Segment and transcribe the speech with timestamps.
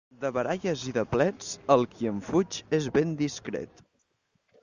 [0.21, 3.87] De baralles i de plets, el qui en fuig és ben discret.